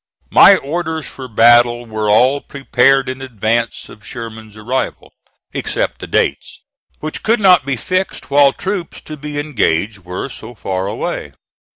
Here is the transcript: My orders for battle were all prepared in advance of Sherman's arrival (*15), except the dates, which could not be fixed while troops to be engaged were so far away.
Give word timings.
My 0.31 0.55
orders 0.55 1.05
for 1.05 1.27
battle 1.27 1.85
were 1.85 2.09
all 2.09 2.41
prepared 2.41 3.07
in 3.07 3.21
advance 3.21 3.87
of 3.87 4.03
Sherman's 4.03 4.57
arrival 4.57 5.13
(*15), 5.53 5.53
except 5.59 5.99
the 5.99 6.07
dates, 6.07 6.63
which 7.01 7.21
could 7.21 7.39
not 7.39 7.67
be 7.67 7.75
fixed 7.77 8.31
while 8.31 8.51
troops 8.51 8.99
to 9.01 9.15
be 9.15 9.39
engaged 9.39 9.99
were 9.99 10.27
so 10.27 10.55
far 10.55 10.87
away. 10.87 11.33